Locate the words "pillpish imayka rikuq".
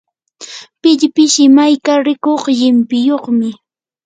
0.81-2.43